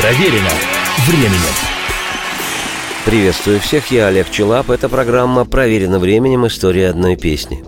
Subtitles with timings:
[0.00, 0.50] Проверено
[1.08, 1.54] временем.
[3.04, 4.70] Приветствую всех, я Олег Челап.
[4.70, 6.46] Это программа «Проверено временем.
[6.46, 7.64] История одной песни».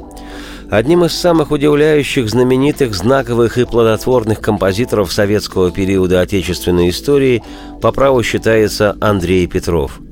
[0.71, 7.43] Одним из самых удивляющих, знаменитых, знаковых и плодотворных композиторов советского периода отечественной истории
[7.83, 9.99] по праву считается Андрей Петров–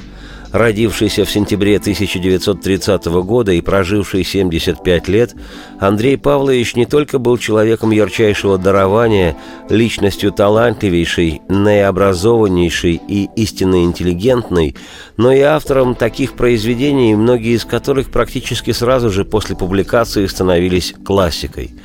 [0.58, 5.36] Родившийся в сентябре 1930 года и проживший 75 лет,
[5.78, 9.36] Андрей Павлович не только был человеком ярчайшего дарования,
[9.70, 14.74] личностью талантливейшей, наиобразованнейшей и истинно интеллигентной,
[15.16, 21.70] но и автором таких произведений, многие из которых практически сразу же после публикации становились классикой–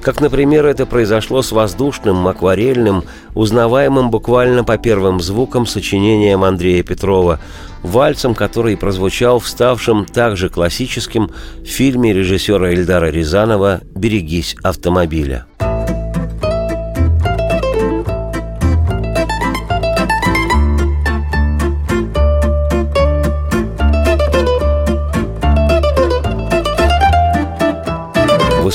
[0.00, 7.40] как, например, это произошло с воздушным, акварельным, узнаваемым буквально по первым звукам сочинением Андрея Петрова,
[7.82, 11.30] вальсом, который прозвучал в ставшем также классическим
[11.64, 15.46] фильме режиссера Эльдара Рязанова «Берегись автомобиля».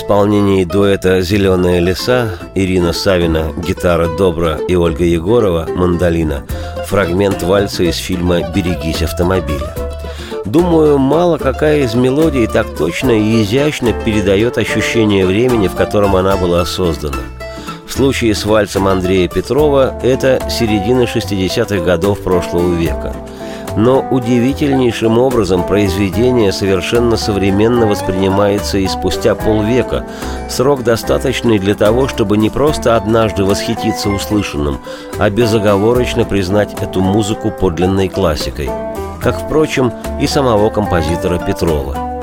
[0.04, 6.44] Исполнении дуэта «Зеленые леса» Ирина Савина, гитара Добра и Ольга Егорова, мандолина,
[6.88, 9.74] фрагмент вальса из фильма «Берегись автомобиля».
[10.44, 16.36] Думаю, мало какая из мелодий так точно и изящно передает ощущение времени, в котором она
[16.36, 17.24] была создана.
[17.88, 23.16] В случае с вальсом Андрея Петрова это середина 60-х годов прошлого века–
[23.76, 30.06] но удивительнейшим образом произведение совершенно современно воспринимается и спустя полвека,
[30.50, 34.80] срок достаточный для того, чтобы не просто однажды восхититься услышанным,
[35.18, 38.70] а безоговорочно признать эту музыку подлинной классикой,
[39.22, 42.14] как, впрочем, и самого композитора Петрова.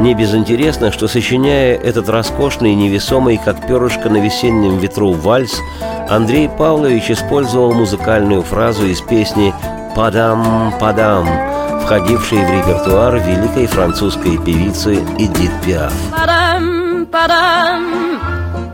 [0.00, 5.60] Не безинтересно, что, сочиняя этот роскошный невесомый, как перышко на весеннем ветру, вальс,
[6.08, 9.54] Андрей Павлович использовал музыкальную фразу из песни
[9.95, 11.49] «Падам, падам»,
[11.89, 15.91] входившей в репертуар великой французской певицы Эдит Пиаф.
[16.11, 17.83] Padam, padam,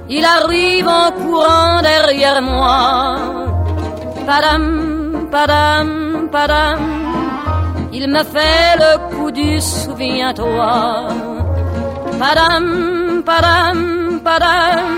[0.10, 3.18] il arrive en courant derrière moi.
[4.28, 6.80] Padam, padam, padam,
[7.94, 11.08] il me fait le coup du souviens-toi.
[12.20, 14.90] Padam, padam, padam,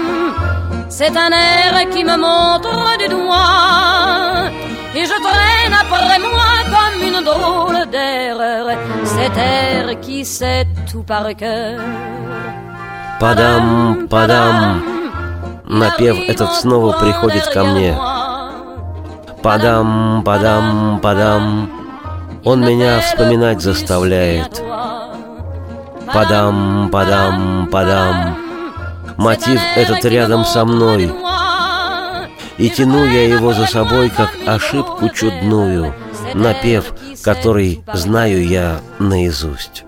[0.90, 4.51] c'est un air qui me montre du doigt
[4.95, 8.67] Et je traîne après moi comme une drôle d'erreur.
[9.05, 11.79] Cet air qui sait tout par cœur.
[13.21, 14.83] Падам, падам,
[15.69, 17.97] напев этот снова приходит ко мне.
[19.43, 21.71] Падам, падам, падам,
[22.45, 24.61] он меня вспоминать заставляет.
[26.13, 28.37] Падам, падам, падам,
[29.17, 31.15] мотив этот рядом со мной
[32.59, 35.95] и тяну я его за собой, как ошибку чудную,
[36.35, 39.85] напев, который знаю я наизусть.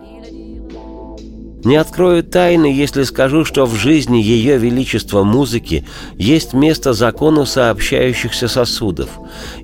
[1.65, 5.87] Не открою тайны, если скажу, что в жизни Ее Величества музыки
[6.17, 9.09] есть место закону сообщающихся сосудов.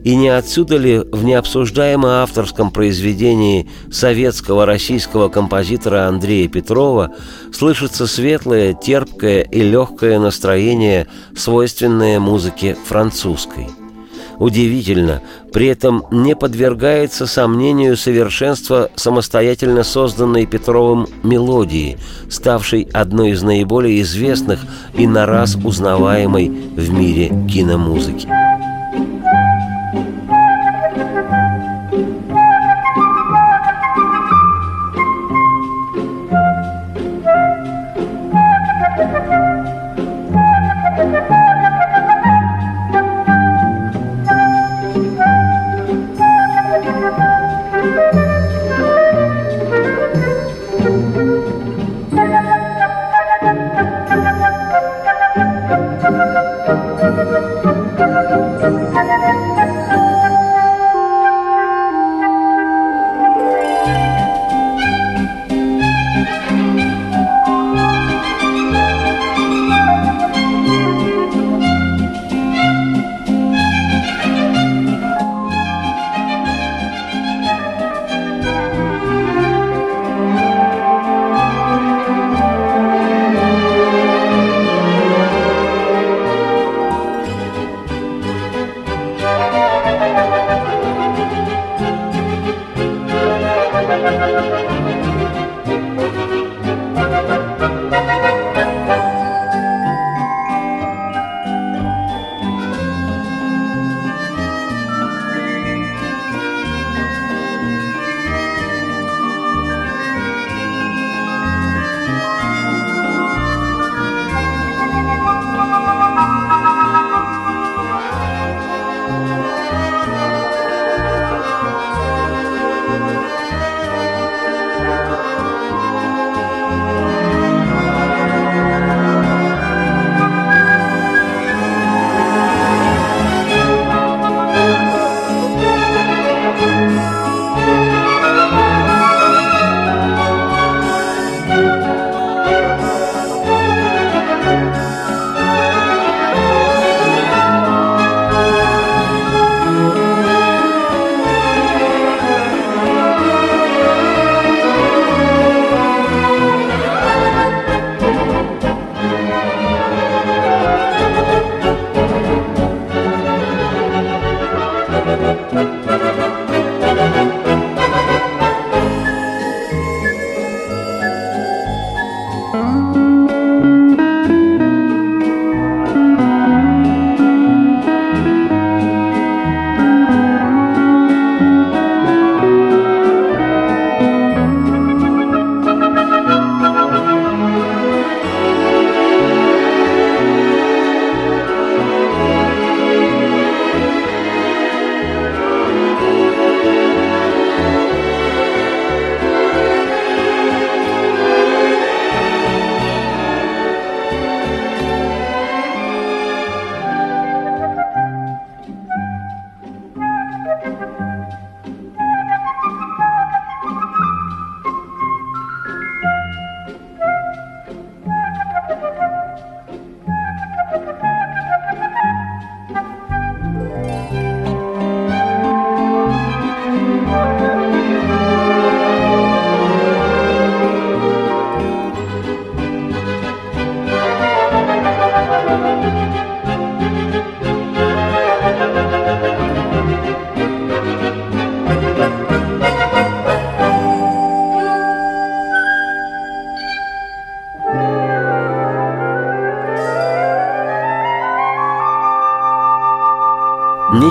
[0.03, 7.15] И не отсюда ли в необсуждаемом авторском произведении советского российского композитора Андрея Петрова
[7.53, 11.07] слышится светлое, терпкое и легкое настроение,
[11.37, 13.69] свойственное музыке французской–
[14.41, 15.21] Удивительно,
[15.53, 21.99] при этом не подвергается сомнению совершенство самостоятельно созданной Петровым мелодии,
[22.31, 24.61] ставшей одной из наиболее известных
[24.95, 28.50] и на раз узнаваемой в мире киномузыки.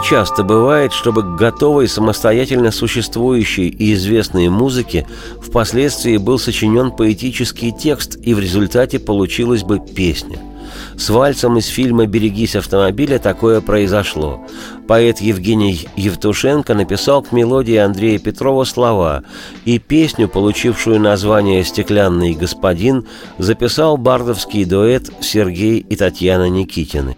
[0.09, 5.05] Часто бывает, чтобы к готовой самостоятельно существующей и известной музыке
[5.39, 10.39] впоследствии был сочинен поэтический текст, и в результате получилась бы песня.
[10.97, 14.43] С вальсом из фильма «Берегись автомобиля» такое произошло.
[14.87, 19.23] Поэт Евгений Евтушенко написал к мелодии Андрея Петрова слова,
[19.65, 23.05] и песню, получившую название «Стеклянный господин»,
[23.37, 27.15] записал бардовский дуэт Сергей и Татьяна Никитины.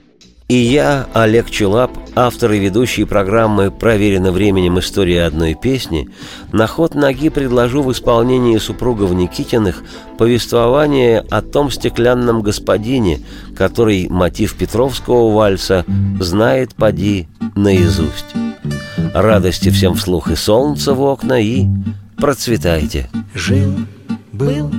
[0.52, 4.80] И я, Олег Челап, автор и ведущий программы «Проверено временем.
[4.80, 6.10] История одной песни»,
[6.52, 9.82] на ход ноги предложу в исполнении супругов Никитиных
[10.18, 13.22] повествование о том стеклянном господине,
[13.56, 15.86] который мотив Петровского вальса
[16.20, 18.36] знает поди наизусть.
[19.14, 21.66] Радости всем вслух и солнца в окна, и
[22.18, 23.10] процветайте.
[23.34, 23.74] Жил,
[24.34, 24.70] был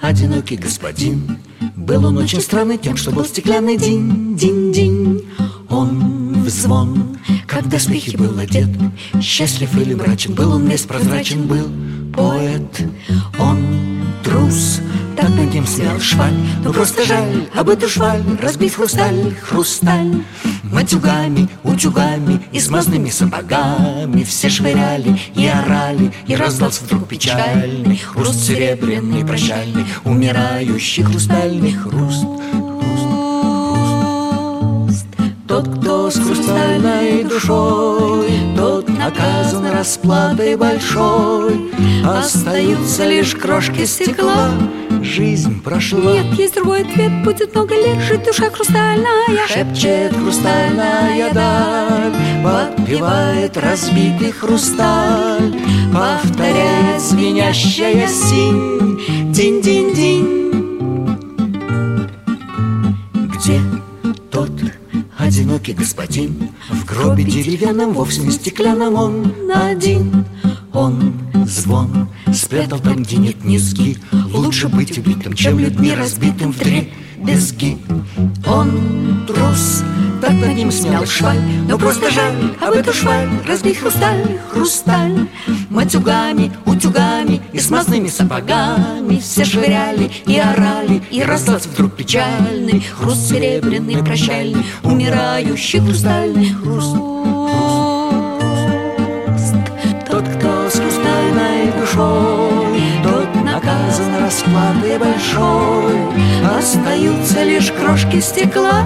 [0.00, 1.36] одинокий господин,
[1.80, 5.26] был он очень странный тем, что был стеклянный день, день, день.
[5.68, 8.68] Он в звон, как доспехи был одет,
[9.20, 11.68] Счастлив или мрачен, был он весь прозрачен, был
[12.14, 12.82] поэт.
[13.38, 13.58] Он
[14.22, 14.80] трус,
[15.16, 20.22] так над ним снял шваль, но просто жаль об эту шваль, разбив хрусталь, хрусталь.
[20.72, 24.22] Матюгами, утюгами и смазными сапогами.
[24.22, 32.26] Все швыряли и орали, и раздался вдруг печальный Хруст серебряный, прощальный, умирающий хрустальный хруст.
[35.48, 37.99] Тот, кто с хрустальной душой,
[39.10, 41.70] наказан расплатой большой.
[42.04, 44.50] Остаются лишь крошки стекла,
[45.02, 46.12] Жизнь прошла.
[46.12, 52.12] Нет, есть другой ответ, будет много лет Жить душа хрустальная Шепчет хрустальная даль,
[52.44, 55.54] Подпевает разбитый хрусталь,
[55.92, 59.00] Повторяет звенящая синь,
[59.32, 60.40] Динь-динь-динь.
[65.50, 66.50] Одинокий господин.
[66.70, 70.24] В гробе деревянном, вовсе не стеклянном Он один,
[70.72, 71.14] он
[71.46, 73.96] звон Спрятал там, где нет низги.
[74.32, 77.78] Лучше быть убитым, чем людьми разбитым в дребезги
[78.46, 79.82] Он трус,
[80.20, 81.40] так над ним смял шваль.
[81.68, 85.28] Но просто жаль об эту шваль Разбить хрусталь, хрусталь.
[85.70, 94.02] Матюгами, утюгами и смазными сапогами Все швыряли и орали И раздался вдруг печальный Хруст серебряный,
[94.02, 96.96] прощальный Умирающий хрустальный хруст.
[100.10, 106.58] Тот, кто с хрустальной душой Тот наказан расплатой большой.
[106.58, 108.84] Остаются лишь крошки стекла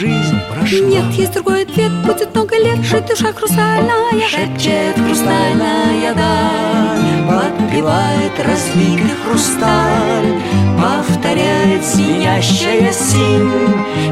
[0.00, 0.88] Жизнь прошла.
[0.88, 4.26] Нет, есть другой ответ, будет много лет Жить душа хрустальная.
[4.30, 10.40] Шепчет хрустальная даль Подпевает разбитый хрусталь
[10.80, 13.52] Повторяет звенящая синь.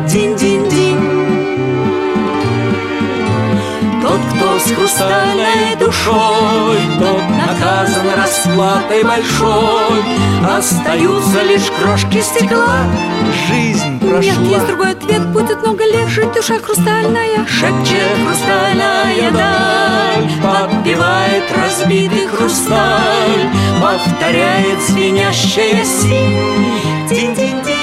[0.06, 0.87] Динь-динь-динь
[4.18, 10.02] тот, кто с хрустальной душой, Тот наказан расплатой большой.
[10.56, 12.84] Остаются лишь крошки стекла,
[13.48, 14.20] Жизнь прошла.
[14.20, 22.26] Нет, есть другой ответ, будет много лет Жить душа хрустальная Шепчет хрустальная даль, Подпевает разбитый
[22.28, 23.48] хрусталь,
[23.80, 27.08] Повторяет звенящая синь.
[27.08, 27.77] Динь-динь-динь.